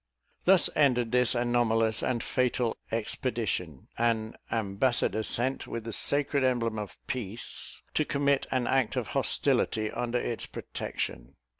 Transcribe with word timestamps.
Thus 0.45 0.67
ended 0.75 1.11
this 1.11 1.35
anomalous 1.35 2.01
and 2.01 2.23
fatal 2.23 2.75
expedition: 2.91 3.87
an 3.99 4.35
ambassador 4.51 5.21
sent 5.21 5.67
with 5.67 5.83
the 5.83 5.93
sacred 5.93 6.43
emblem 6.43 6.79
of 6.79 6.97
peace, 7.05 7.83
to 7.93 8.03
commit 8.03 8.47
an 8.49 8.65
act 8.65 8.95
of 8.95 9.09
hostility 9.09 9.91
under 9.91 10.17
its 10.17 10.47
protection. 10.47 11.35